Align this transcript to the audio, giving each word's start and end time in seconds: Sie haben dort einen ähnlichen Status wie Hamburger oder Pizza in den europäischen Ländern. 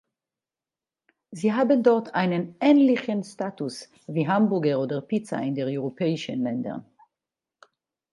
Sie 1.29 1.53
haben 1.53 1.83
dort 1.83 2.15
einen 2.15 2.55
ähnlichen 2.59 3.23
Status 3.23 3.87
wie 4.07 4.27
Hamburger 4.27 4.79
oder 4.79 4.99
Pizza 4.99 5.37
in 5.39 5.53
den 5.53 5.67
europäischen 5.67 6.41
Ländern. 6.41 6.83